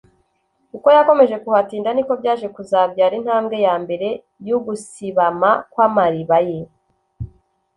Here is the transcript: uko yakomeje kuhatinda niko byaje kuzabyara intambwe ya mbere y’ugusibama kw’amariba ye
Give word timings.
uko 0.75 0.87
yakomeje 0.97 1.35
kuhatinda 1.43 1.89
niko 1.93 2.13
byaje 2.21 2.47
kuzabyara 2.55 3.13
intambwe 3.19 3.55
ya 3.65 3.73
mbere 3.83 4.07
y’ugusibama 4.47 5.51
kw’amariba 5.71 6.37
ye 6.47 6.59